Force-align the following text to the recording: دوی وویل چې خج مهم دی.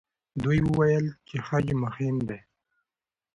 دوی 0.43 0.59
وویل 0.67 1.05
چې 1.27 1.37
خج 1.47 1.65
مهم 1.83 2.15
دی. 2.27 2.39